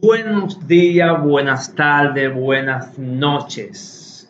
Buenos 0.00 0.66
días, 0.66 1.22
buenas 1.22 1.74
tardes, 1.74 2.34
buenas 2.34 2.98
noches. 2.98 4.26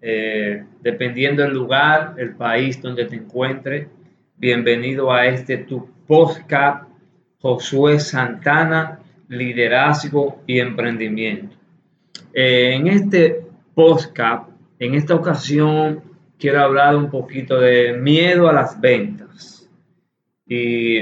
Eh, 0.00 0.64
dependiendo 0.80 1.42
del 1.42 1.52
lugar, 1.52 2.14
el 2.16 2.36
país 2.36 2.80
donde 2.80 3.06
te 3.06 3.16
encuentres, 3.16 3.88
bienvenido 4.36 5.12
a 5.12 5.26
este 5.26 5.58
tu 5.58 5.90
podcast 6.06 6.88
Josué 7.40 7.98
Santana, 7.98 9.00
Liderazgo 9.28 10.42
y 10.46 10.60
Emprendimiento. 10.60 11.56
Eh, 12.32 12.76
en 12.76 12.86
este 12.86 13.44
podcast, 13.74 14.48
en 14.78 14.94
esta 14.94 15.16
ocasión, 15.16 16.04
quiero 16.38 16.60
hablar 16.60 16.94
un 16.94 17.10
poquito 17.10 17.58
de 17.58 17.94
miedo 17.94 18.48
a 18.48 18.52
las 18.52 18.80
ventas. 18.80 19.68
Y 20.46 21.00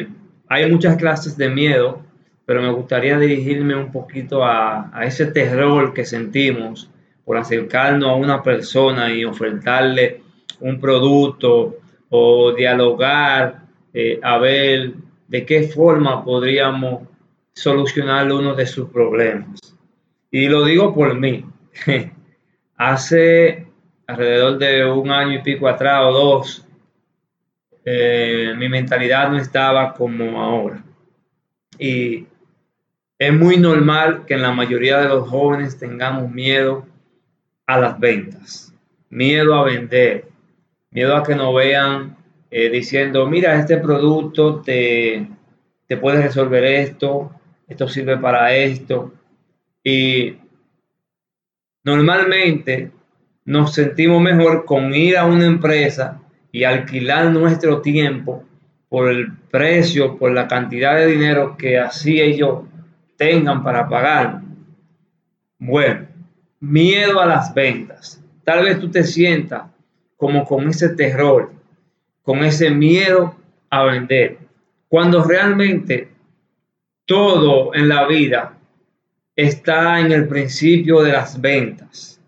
hay 0.48 0.72
muchas 0.72 0.96
clases 0.96 1.36
de 1.36 1.50
miedo 1.50 2.07
pero 2.48 2.62
me 2.62 2.70
gustaría 2.70 3.18
dirigirme 3.18 3.76
un 3.76 3.92
poquito 3.92 4.42
a, 4.42 4.90
ese 5.02 5.26
terror 5.26 5.92
que 5.92 6.06
sentimos 6.06 6.88
por 7.22 7.36
acercarnos 7.36 8.08
a 8.08 8.14
una 8.14 8.42
persona 8.42 9.12
y 9.12 9.22
ofertarle 9.22 10.22
un 10.60 10.80
producto 10.80 11.76
o 12.08 12.52
dialogar 12.52 13.66
eh, 13.92 14.18
a 14.22 14.38
ver 14.38 14.94
de 15.26 15.44
qué 15.44 15.64
forma 15.64 16.24
podríamos 16.24 17.06
solucionar 17.52 18.32
uno 18.32 18.54
de 18.54 18.64
sus 18.64 18.88
problemas. 18.88 19.76
Y 20.30 20.48
lo 20.48 20.64
digo 20.64 20.94
por 20.94 21.14
mí. 21.20 21.44
Hace 22.78 23.66
alrededor 24.06 24.56
de 24.56 24.90
un 24.90 25.10
año 25.10 25.34
y 25.34 25.42
pico 25.42 25.68
atrás 25.68 26.00
o 26.02 26.12
dos, 26.12 26.66
eh, 27.84 28.54
mi 28.56 28.70
mentalidad 28.70 29.30
no 29.30 29.36
estaba 29.36 29.92
como 29.92 30.42
ahora. 30.42 30.82
Y 31.78 32.26
es 33.18 33.32
muy 33.32 33.56
normal 33.56 34.24
que 34.26 34.34
en 34.34 34.42
la 34.42 34.52
mayoría 34.52 34.98
de 34.98 35.08
los 35.08 35.28
jóvenes 35.28 35.78
tengamos 35.78 36.30
miedo 36.30 36.86
a 37.66 37.80
las 37.80 37.98
ventas, 37.98 38.72
miedo 39.10 39.54
a 39.54 39.64
vender, 39.64 40.28
miedo 40.90 41.16
a 41.16 41.24
que 41.24 41.34
nos 41.34 41.54
vean 41.54 42.16
eh, 42.50 42.70
diciendo, 42.70 43.26
mira, 43.26 43.58
este 43.58 43.76
producto 43.78 44.60
te, 44.60 45.26
te 45.86 45.96
puede 45.96 46.22
resolver 46.22 46.64
esto, 46.64 47.32
esto 47.66 47.88
sirve 47.88 48.16
para 48.18 48.54
esto. 48.54 49.12
Y 49.82 50.36
normalmente 51.84 52.92
nos 53.44 53.74
sentimos 53.74 54.22
mejor 54.22 54.64
con 54.64 54.94
ir 54.94 55.18
a 55.18 55.26
una 55.26 55.46
empresa 55.46 56.20
y 56.52 56.64
alquilar 56.64 57.30
nuestro 57.32 57.80
tiempo 57.82 58.44
por 58.88 59.10
el 59.10 59.32
precio, 59.50 60.16
por 60.16 60.32
la 60.32 60.46
cantidad 60.46 60.96
de 60.96 61.06
dinero 61.06 61.56
que 61.58 61.78
así 61.78 62.20
ellos 62.20 62.60
tengan 63.18 63.62
para 63.62 63.86
pagar. 63.86 64.40
Bueno, 65.58 66.06
miedo 66.60 67.20
a 67.20 67.26
las 67.26 67.52
ventas. 67.52 68.22
Tal 68.44 68.64
vez 68.64 68.80
tú 68.80 68.90
te 68.90 69.04
sientas 69.04 69.64
como 70.16 70.46
con 70.46 70.68
ese 70.68 70.90
terror, 70.90 71.52
con 72.22 72.42
ese 72.42 72.70
miedo 72.70 73.36
a 73.68 73.84
vender, 73.84 74.38
cuando 74.88 75.22
realmente 75.22 76.08
todo 77.04 77.74
en 77.74 77.88
la 77.88 78.06
vida 78.06 78.58
está 79.36 80.00
en 80.00 80.12
el 80.12 80.26
principio 80.26 81.02
de 81.02 81.12
las 81.12 81.40
ventas, 81.40 82.20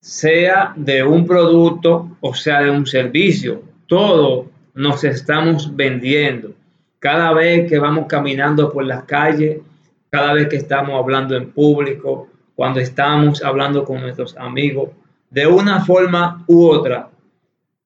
sea 0.00 0.72
de 0.76 1.02
un 1.02 1.26
producto 1.26 2.16
o 2.20 2.34
sea 2.34 2.62
de 2.62 2.70
un 2.70 2.86
servicio, 2.86 3.62
todo 3.86 4.50
nos 4.74 5.02
estamos 5.04 5.74
vendiendo. 5.74 6.54
Cada 7.00 7.32
vez 7.32 7.68
que 7.68 7.78
vamos 7.78 8.06
caminando 8.06 8.70
por 8.70 8.84
las 8.84 9.04
calles, 9.04 9.58
cada 10.10 10.34
vez 10.34 10.48
que 10.48 10.56
estamos 10.56 11.00
hablando 11.00 11.34
en 11.36 11.50
público, 11.50 12.28
cuando 12.54 12.78
estamos 12.78 13.42
hablando 13.42 13.84
con 13.84 14.02
nuestros 14.02 14.36
amigos, 14.36 14.90
de 15.30 15.46
una 15.46 15.84
forma 15.84 16.44
u 16.46 16.66
otra, 16.66 17.08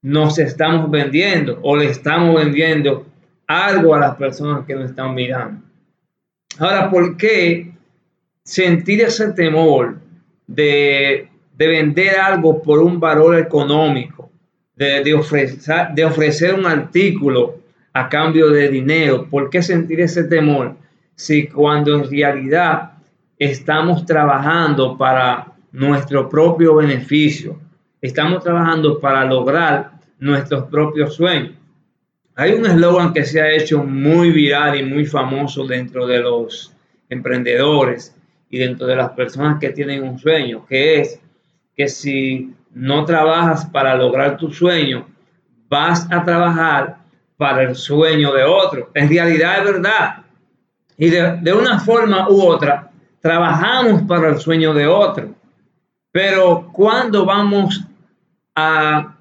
nos 0.02 0.38
estamos 0.38 0.90
vendiendo 0.90 1.60
o 1.62 1.76
le 1.76 1.86
estamos 1.86 2.34
vendiendo 2.34 3.06
algo 3.46 3.94
a 3.94 4.00
las 4.00 4.16
personas 4.16 4.66
que 4.66 4.74
nos 4.74 4.90
están 4.90 5.14
mirando. 5.14 5.62
Ahora, 6.58 6.90
¿por 6.90 7.16
qué 7.16 7.72
sentir 8.42 9.00
ese 9.00 9.32
temor 9.32 9.96
de, 10.46 11.28
vender 11.56 12.18
algo 12.18 12.62
por 12.62 12.80
un 12.80 12.98
valor 12.98 13.38
económico, 13.38 14.30
de, 14.76 15.14
ofrecer, 15.14 15.88
de 15.94 16.04
ofrecer 16.04 16.54
un 16.54 16.66
artículo 16.66 17.63
a 17.94 18.08
cambio 18.08 18.50
de 18.50 18.68
dinero. 18.68 19.26
¿Por 19.30 19.48
qué 19.48 19.62
sentir 19.62 20.00
ese 20.00 20.24
temor 20.24 20.76
si 21.14 21.46
cuando 21.46 21.94
en 21.94 22.10
realidad 22.10 22.92
estamos 23.38 24.04
trabajando 24.04 24.98
para 24.98 25.52
nuestro 25.72 26.28
propio 26.28 26.74
beneficio? 26.74 27.58
Estamos 28.02 28.42
trabajando 28.42 29.00
para 29.00 29.24
lograr 29.24 29.92
nuestros 30.18 30.64
propios 30.64 31.14
sueños. 31.14 31.52
Hay 32.34 32.52
un 32.52 32.66
eslogan 32.66 33.12
que 33.12 33.24
se 33.24 33.40
ha 33.40 33.52
hecho 33.52 33.84
muy 33.84 34.32
viral 34.32 34.78
y 34.78 34.82
muy 34.82 35.06
famoso 35.06 35.64
dentro 35.64 36.04
de 36.06 36.18
los 36.18 36.74
emprendedores 37.08 38.14
y 38.50 38.58
dentro 38.58 38.88
de 38.88 38.96
las 38.96 39.10
personas 39.10 39.60
que 39.60 39.70
tienen 39.70 40.02
un 40.02 40.18
sueño, 40.18 40.66
que 40.66 41.00
es 41.00 41.20
que 41.76 41.86
si 41.86 42.52
no 42.72 43.04
trabajas 43.04 43.66
para 43.66 43.94
lograr 43.94 44.36
tu 44.36 44.50
sueño, 44.50 45.06
vas 45.68 46.08
a 46.10 46.24
trabajar 46.24 47.03
para 47.36 47.62
el 47.62 47.74
sueño 47.74 48.32
de 48.32 48.44
otro. 48.44 48.90
En 48.94 49.08
realidad 49.08 49.58
es 49.58 49.64
verdad. 49.64 50.16
Y 50.96 51.10
de, 51.10 51.52
una 51.52 51.80
forma 51.80 52.28
u 52.28 52.42
otra, 52.42 52.90
trabajamos 53.20 54.02
para 54.02 54.28
el 54.28 54.38
sueño 54.38 54.72
de 54.72 54.86
otro. 54.86 55.34
Pero 56.12 56.70
cuando 56.72 57.24
vamos 57.24 57.84
a, 58.54 59.16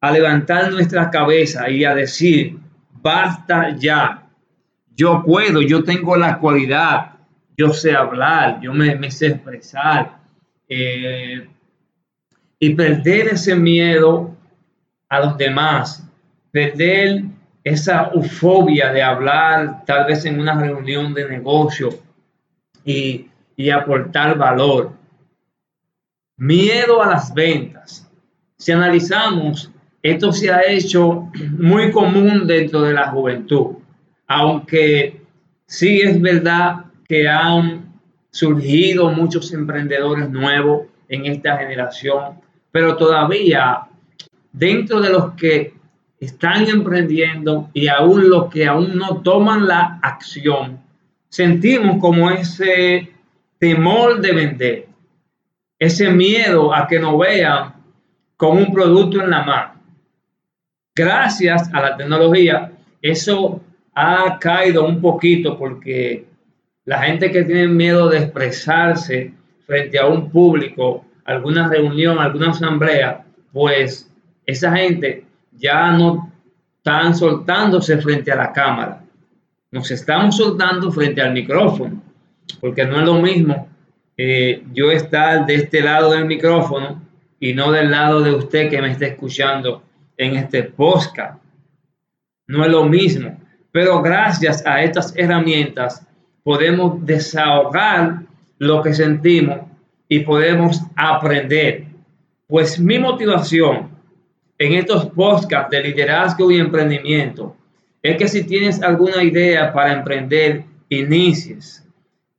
a 0.00 0.10
levantar 0.10 0.72
nuestra 0.72 1.10
cabeza 1.10 1.70
y 1.70 1.84
a 1.84 1.94
decir, 1.94 2.58
basta 3.00 3.76
ya, 3.76 4.26
yo 4.96 5.22
puedo, 5.24 5.62
yo 5.62 5.84
tengo 5.84 6.16
la 6.16 6.38
cualidad, 6.38 7.12
yo 7.56 7.72
sé 7.72 7.94
hablar, 7.94 8.60
yo 8.60 8.72
me, 8.72 9.10
sé 9.10 9.28
expresar, 9.28 10.18
eh, 10.68 11.46
y 12.58 12.74
perder 12.74 13.28
ese 13.28 13.54
miedo 13.54 14.34
a 15.08 15.20
los 15.20 15.36
demás, 15.36 16.04
perder 16.50 17.24
esa 17.66 18.12
eufobia 18.14 18.92
de 18.92 19.02
hablar 19.02 19.84
tal 19.84 20.06
vez 20.06 20.24
en 20.24 20.38
una 20.38 20.54
reunión 20.54 21.12
de 21.12 21.28
negocio 21.28 21.88
y, 22.84 23.26
y 23.56 23.70
aportar 23.70 24.38
valor. 24.38 24.92
Miedo 26.36 27.02
a 27.02 27.08
las 27.08 27.34
ventas. 27.34 28.08
Si 28.56 28.70
analizamos, 28.70 29.72
esto 30.00 30.30
se 30.30 30.52
ha 30.52 30.60
hecho 30.64 31.28
muy 31.58 31.90
común 31.90 32.46
dentro 32.46 32.82
de 32.82 32.94
la 32.94 33.10
juventud, 33.10 33.78
aunque 34.28 35.20
sí 35.66 36.02
es 36.02 36.20
verdad 36.20 36.84
que 37.08 37.28
han 37.28 38.00
surgido 38.30 39.10
muchos 39.10 39.52
emprendedores 39.52 40.30
nuevos 40.30 40.86
en 41.08 41.26
esta 41.26 41.56
generación, 41.56 42.40
pero 42.70 42.96
todavía 42.96 43.88
dentro 44.52 45.00
de 45.00 45.10
los 45.10 45.32
que 45.32 45.75
están 46.26 46.66
emprendiendo 46.68 47.70
y 47.72 47.88
aún 47.88 48.28
los 48.28 48.50
que 48.50 48.66
aún 48.66 48.96
no 48.96 49.22
toman 49.22 49.66
la 49.66 49.98
acción, 50.02 50.80
sentimos 51.28 51.98
como 52.00 52.30
ese 52.30 53.10
temor 53.58 54.20
de 54.20 54.32
vender, 54.32 54.86
ese 55.78 56.10
miedo 56.10 56.74
a 56.74 56.86
que 56.86 56.98
nos 56.98 57.18
vean 57.18 57.74
con 58.36 58.58
un 58.58 58.72
producto 58.72 59.22
en 59.22 59.30
la 59.30 59.42
mano. 59.44 59.72
Gracias 60.94 61.72
a 61.72 61.80
la 61.80 61.96
tecnología, 61.96 62.72
eso 63.02 63.60
ha 63.94 64.38
caído 64.40 64.84
un 64.84 65.00
poquito 65.00 65.56
porque 65.58 66.26
la 66.84 67.02
gente 67.02 67.30
que 67.30 67.44
tiene 67.44 67.68
miedo 67.68 68.08
de 68.08 68.18
expresarse 68.18 69.32
frente 69.66 69.98
a 69.98 70.06
un 70.06 70.30
público, 70.30 71.04
alguna 71.24 71.68
reunión, 71.68 72.18
alguna 72.18 72.50
asamblea, 72.50 73.24
pues 73.52 74.10
esa 74.46 74.76
gente 74.76 75.25
ya 75.58 75.90
no 75.92 76.32
están 76.76 77.14
soltándose 77.14 77.98
frente 77.98 78.32
a 78.32 78.36
la 78.36 78.52
cámara. 78.52 79.02
Nos 79.70 79.90
estamos 79.90 80.36
soltando 80.36 80.90
frente 80.92 81.20
al 81.20 81.32
micrófono, 81.32 82.02
porque 82.60 82.84
no 82.84 82.98
es 82.98 83.04
lo 83.04 83.14
mismo 83.14 83.68
eh, 84.16 84.64
yo 84.72 84.90
estar 84.90 85.44
de 85.44 85.56
este 85.56 85.82
lado 85.82 86.12
del 86.12 86.24
micrófono 86.24 87.02
y 87.38 87.52
no 87.52 87.70
del 87.70 87.90
lado 87.90 88.22
de 88.22 88.32
usted 88.34 88.70
que 88.70 88.80
me 88.80 88.92
está 88.92 89.06
escuchando 89.06 89.82
en 90.16 90.36
este 90.36 90.62
podcast. 90.62 91.42
No 92.46 92.64
es 92.64 92.70
lo 92.70 92.84
mismo. 92.84 93.38
Pero 93.72 94.00
gracias 94.00 94.64
a 94.66 94.82
estas 94.82 95.14
herramientas 95.16 96.06
podemos 96.42 97.04
desahogar 97.04 98.22
lo 98.58 98.82
que 98.82 98.94
sentimos 98.94 99.60
y 100.08 100.20
podemos 100.20 100.80
aprender. 100.94 101.84
Pues 102.46 102.80
mi 102.80 102.98
motivación 102.98 103.90
en 104.58 104.72
estos 104.72 105.06
podcasts 105.06 105.70
de 105.70 105.82
liderazgo 105.82 106.50
y 106.50 106.58
emprendimiento 106.58 107.56
es 108.02 108.16
que 108.16 108.28
si 108.28 108.44
tienes 108.44 108.82
alguna 108.82 109.22
idea 109.22 109.72
para 109.72 109.92
emprender, 109.92 110.64
inicies. 110.88 111.84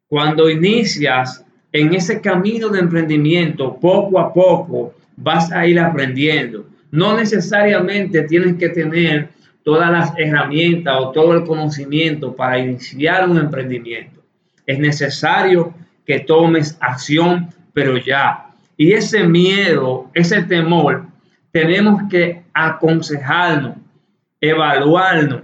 Cuando 0.08 0.50
inicias 0.50 1.44
en 1.72 1.94
ese 1.94 2.22
camino 2.22 2.70
de 2.70 2.80
emprendimiento, 2.80 3.78
poco 3.78 4.20
a 4.20 4.34
poco 4.34 4.94
vas 5.18 5.52
a 5.52 5.68
ir 5.68 5.80
aprendiendo. 5.80 6.66
No 6.92 7.18
necesariamente 7.18 8.24
tienes 8.24 8.56
que 8.56 8.70
tener 8.70 9.30
todas 9.64 9.92
las 9.92 10.14
herramientas 10.18 10.96
o 10.98 11.12
todo 11.12 11.34
el 11.34 11.44
conocimiento 11.44 12.34
para 12.34 12.58
iniciar 12.58 13.30
un 13.30 13.38
emprendimiento. 13.38 14.24
Es 14.66 14.80
necesario 14.80 15.74
que 16.06 16.22
tomes 16.22 16.78
acción, 16.80 17.50
pero 17.74 17.98
ya. 17.98 18.46
Y 18.78 18.94
ese 18.94 19.26
miedo, 19.26 20.10
ese 20.14 20.44
temor, 20.44 21.07
tenemos 21.58 22.04
que 22.08 22.44
aconsejarnos, 22.54 23.78
evaluarnos, 24.40 25.42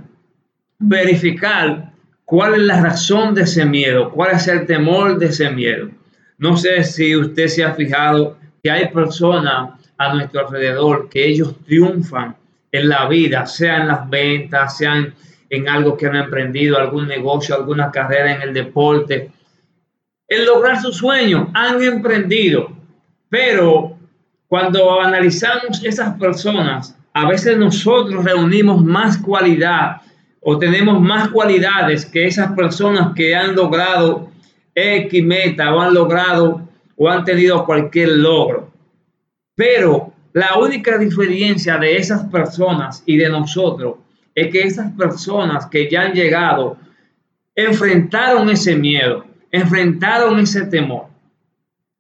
verificar 0.77 1.92
cuál 2.24 2.54
es 2.54 2.62
la 2.62 2.81
razón 2.83 3.33
de 3.33 3.42
ese 3.42 3.65
miedo, 3.65 4.12
cuál 4.12 4.36
es 4.36 4.48
el 4.48 4.68
temor 4.68 5.18
de 5.18 5.25
ese 5.25 5.50
miedo. 5.50 5.89
No 6.38 6.56
sé 6.56 6.83
si 6.83 7.15
usted 7.15 7.48
se 7.48 7.63
ha 7.63 7.74
fijado 7.74 8.38
que 8.62 8.69
hay 8.69 8.89
personas 8.89 9.71
a 9.98 10.13
nuestro 10.13 10.42
alrededor 10.42 11.10
que 11.10 11.25
ellos 11.25 11.56
triunfan 11.65 12.36
en 12.71 12.89
la 12.89 13.07
vida, 13.07 13.48
sea 13.48 13.77
en 13.77 13.88
las 13.88 14.07
ventas, 14.07 14.77
sea 14.77 15.12
en, 15.50 15.68
algo 15.68 15.98
que 15.98 16.06
han 16.06 16.15
emprendido, 16.15 16.77
algún 16.77 17.07
negocio, 17.07 17.56
alguna 17.56 17.89
carrera 17.89 18.36
en 18.36 18.42
el 18.44 18.54
deporte, 18.54 19.31
en 20.27 20.45
lograr 20.45 20.80
su 20.80 20.94
sueño, 20.94 21.50
han 21.56 21.81
emprendido, 21.81 22.71
pero 23.30 23.93
cuando 24.53 25.01
analizamos 25.01 25.83
esas 25.83 26.15
personas, 26.19 26.95
a 27.11 27.27
veces 27.27 27.57
nosotros 27.57 28.23
reunimos 28.23 28.85
más 28.85 29.17
cualidad 29.17 30.01
o 30.41 30.59
tenemos 30.59 31.01
más 31.01 31.29
cualidades 31.29 32.05
que 32.05 32.27
esas 32.27 32.51
personas 32.51 33.13
que 33.15 33.33
han 33.33 33.55
logrado 33.55 34.29
X 34.75 35.23
meta 35.23 35.73
o 35.73 35.81
han 35.81 35.95
logrado 35.95 36.69
o 36.95 37.09
han 37.09 37.25
tenido 37.25 37.65
cualquier 37.65 38.09
logro. 38.09 38.71
Pero 39.55 40.13
la 40.33 40.59
única 40.59 41.00
diferencia 41.00 41.79
de 41.79 41.97
esas 41.97 42.25
personas 42.25 43.01
y 43.07 43.17
de 43.17 43.29
nosotros 43.29 43.95
es 44.35 44.51
que 44.51 44.61
esas 44.61 44.91
personas 44.91 45.65
que 45.65 45.89
ya 45.89 46.03
han 46.03 46.13
llegado 46.13 46.77
enfrentaron 47.55 48.51
ese 48.51 48.75
miedo, 48.75 49.25
enfrentaron 49.51 50.38
ese 50.38 50.67
temor. 50.67 51.07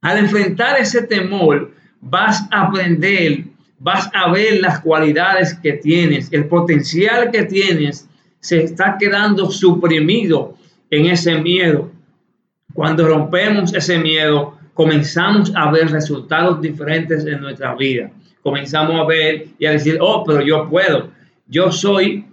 Al 0.01 0.19
enfrentar 0.19 0.79
ese 0.79 1.01
temor, 1.01 1.73
vas 2.03 2.47
a 2.51 2.63
aprender, 2.67 3.45
vas 3.79 4.09
a 4.13 4.31
ver 4.31 4.61
las 4.61 4.81
cualidades 4.81 5.53
que 5.55 5.73
tienes, 5.73 6.31
el 6.31 6.45
potencial 6.45 7.31
que 7.31 7.43
tienes 7.43 8.07
se 8.39 8.63
está 8.63 8.97
quedando 8.99 9.49
suprimido 9.49 10.57
en 10.89 11.05
ese 11.07 11.39
miedo. 11.39 11.91
Cuando 12.73 13.07
rompemos 13.07 13.73
ese 13.73 13.97
miedo, 13.99 14.57
comenzamos 14.73 15.53
a 15.55 15.71
ver 15.71 15.89
resultados 15.91 16.61
diferentes 16.61 17.25
en 17.25 17.39
nuestra 17.39 17.75
vida. 17.75 18.11
Comenzamos 18.41 18.99
a 18.99 19.05
ver 19.05 19.47
y 19.57 19.65
a 19.65 19.71
decir, 19.71 19.97
oh, 20.01 20.23
pero 20.25 20.41
yo 20.41 20.69
puedo. 20.69 21.11
Yo 21.47 21.71
soy 21.71 22.25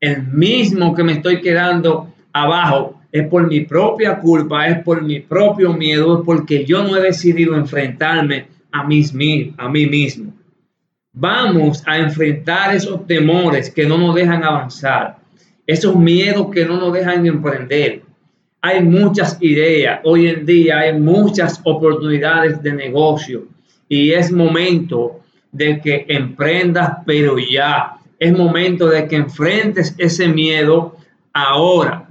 el 0.00 0.26
mismo 0.26 0.94
que 0.94 1.04
me 1.04 1.12
estoy 1.12 1.40
quedando 1.40 2.12
abajo. 2.32 3.00
Es 3.12 3.28
por 3.28 3.46
mi 3.46 3.60
propia 3.60 4.18
culpa, 4.18 4.66
es 4.66 4.82
por 4.82 5.02
mi 5.02 5.20
propio 5.20 5.72
miedo, 5.74 6.18
es 6.18 6.24
porque 6.24 6.64
yo 6.64 6.82
no 6.82 6.96
he 6.96 7.00
decidido 7.00 7.54
enfrentarme 7.54 8.46
a 8.72 8.84
mí, 8.84 9.86
mismo. 9.86 10.32
Vamos 11.12 11.82
a 11.86 11.98
enfrentar 11.98 12.74
esos 12.74 13.06
temores 13.06 13.70
que 13.70 13.86
no 13.86 13.98
nos 13.98 14.14
dejan 14.14 14.42
avanzar, 14.42 15.18
esos 15.66 15.94
miedos 15.94 16.48
que 16.50 16.64
no 16.64 16.78
nos 16.78 16.92
dejan 16.92 17.26
emprender 17.26 18.02
hay 18.64 18.80
muchas 18.80 19.38
ideas, 19.40 20.00
hoy 20.04 20.28
en 20.28 20.46
día 20.46 20.78
hay 20.78 20.96
muchas 20.96 21.60
oportunidades 21.64 22.62
de 22.62 22.72
negocio 22.72 23.48
y 23.88 24.12
es 24.12 24.30
momento 24.30 25.18
de 25.50 25.80
que 25.80 26.06
emprendas, 26.08 26.98
pero 27.04 27.36
ya. 27.38 27.96
Es 28.20 28.32
momento 28.32 28.88
de 28.88 29.08
que 29.08 29.16
enfrentes 29.16 29.96
ese 29.98 30.28
miedo 30.28 30.96
ahora. 31.32 32.08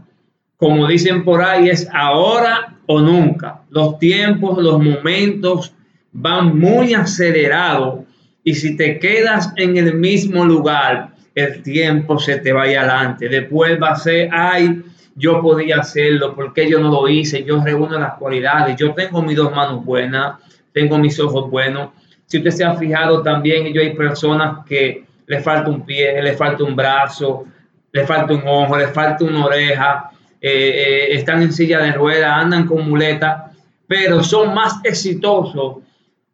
Como 0.58 0.88
dicen 0.88 1.24
por 1.24 1.42
ahí, 1.42 1.70
es 1.70 1.88
ahora 1.94 2.76
o 2.86 3.00
nunca. 3.00 3.62
Los 3.70 3.98
tiempos, 3.98 4.62
los 4.62 4.84
momentos 4.84 5.74
van 6.12 6.58
muy 6.58 6.94
acelerados 6.94 8.02
y 8.44 8.56
si 8.56 8.76
te 8.76 9.00
quedas 9.00 9.54
en 9.56 9.78
el 9.78 9.96
mismo 9.96 10.46
lugar, 10.46 11.12
el 11.36 11.62
tiempo 11.62 12.20
se 12.20 12.38
te 12.38 12.52
va 12.52 12.64
adelante. 12.64 13.30
Después 13.30 13.80
va 13.82 13.92
a 13.92 13.96
ser, 13.96 14.30
ay, 14.32 14.84
yo 15.16 15.42
podía 15.42 15.78
hacerlo, 15.78 16.36
porque 16.36 16.70
yo 16.70 16.80
no 16.80 16.90
lo 16.90 17.08
hice? 17.08 17.44
Yo 17.44 17.64
reúno 17.64 18.00
las 18.00 18.16
cualidades, 18.16 18.76
yo 18.78 18.94
tengo 18.94 19.22
mis 19.22 19.38
dos 19.38 19.54
manos 19.54 19.86
buenas, 19.86 20.40
tengo 20.74 20.98
mis 20.98 21.20
ojos 21.20 21.50
buenos. 21.50 21.90
Si 22.26 22.38
usted 22.38 22.52
se 22.52 22.64
ha 22.64 22.76
fijado 22.76 23.22
también, 23.22 23.74
yo 23.74 23.82
hay 23.82 23.94
personas 23.94 24.66
que 24.66 25.04
le 25.28 25.40
falta 25.40 25.70
un 25.70 25.86
pie, 25.86 26.22
le 26.22 26.34
falta 26.34 26.64
un 26.64 26.76
brazo, 26.76 27.46
le 27.92 28.06
falta 28.06 28.34
un 28.34 28.44
ojo, 28.46 28.78
le 28.78 28.88
falta 28.88 29.24
una 29.24 29.46
oreja, 29.46 30.12
eh, 30.40 30.50
eh, 30.50 31.16
están 31.16 31.42
en 31.42 31.52
silla 31.52 31.80
de 31.80 31.92
ruedas, 31.92 32.32
andan 32.34 32.66
con 32.66 32.90
muleta, 32.90 33.52
pero 33.88 34.24
son 34.24 34.54
más 34.54 34.80
exitosos, 34.84 35.78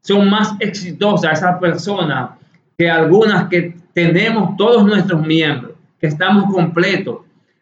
son 0.07 0.30
más 0.30 0.56
exitosas 0.62 1.39
esas 1.39 1.59
personas 1.59 2.30
que 2.77 2.89
algunas 2.89 3.50
que 3.50 3.75
tenemos 3.94 4.56
todos 4.56 4.86
nuestros 4.86 5.25
miembros, 5.27 5.74
que 6.00 6.07
estamos 6.07 6.54
completos, 6.54 7.18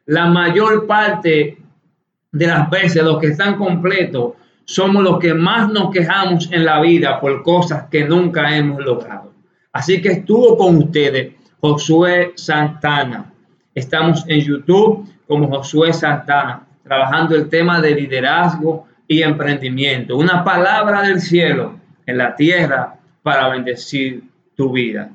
la 0.06 0.28
mayor 0.28 0.86
parte 0.86 1.58
de 2.32 2.48
las 2.48 2.70
veces 2.70 3.02
los 3.02 3.18
que 3.20 3.28
están 3.28 3.56
completos 3.56 4.34
somos 4.64 5.04
los 5.04 5.18
que 5.18 5.34
más 5.34 5.72
nos 5.72 5.90
quejamos 5.90 6.48
en 6.52 6.66
la 6.66 6.82
vida 6.82 7.20
por 7.20 7.42
cosas 7.42 7.86
que 7.90 8.06
nunca 8.06 8.56
hemos 8.56 8.80
logrado. 8.84 9.34
Así 9.74 10.00
que 10.00 10.10
estuvo 10.10 10.56
con 10.56 10.78
ustedes 10.78 11.34
Josué 11.60 12.34
Santana. 12.36 13.34
Estamos 13.74 14.24
en 14.28 14.42
YouTube 14.42 15.10
como 15.28 15.48
Josué 15.48 15.94
Santana, 15.94 16.64
trabajando 16.84 17.36
el 17.36 17.50
tema 17.50 17.82
de 17.82 17.96
liderazgo 17.96 18.86
y 19.08 19.24
emprendimiento. 19.24 20.16
Una 20.16 20.44
palabra 20.44 21.02
del 21.02 21.20
cielo 21.20 21.85
en 22.06 22.18
la 22.18 22.36
tierra 22.36 22.96
para 23.24 23.50
bendecir 23.50 24.24
tu 24.56 24.72
vida. 24.72 25.10